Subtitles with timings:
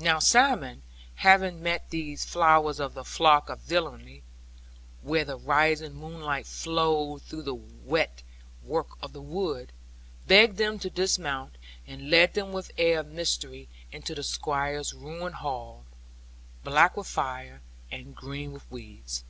[0.00, 0.82] Now Simon,
[1.14, 4.24] having met these flowers of the flock of villainy,
[5.02, 8.08] where the rising moonlight flowed through the weir
[8.64, 9.70] work of the wood,
[10.26, 14.92] begged them to dismount; and led them with an air of mystery into the Squire's
[14.94, 15.84] ruined hall,
[16.64, 19.22] black with fire, and green with weeds.